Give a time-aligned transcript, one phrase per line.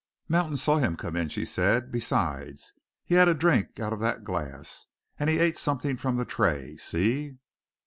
[0.27, 1.91] "Mountain saw him come in," she said.
[1.91, 2.73] "Besides,
[3.05, 4.87] he had a drink out of that glass,
[5.19, 7.37] and he ate something from the tray see!"